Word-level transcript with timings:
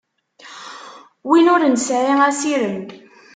Win 1.27 1.51
ur 1.53 1.61
nesɛi 1.67 2.13
asirem. 2.27 2.83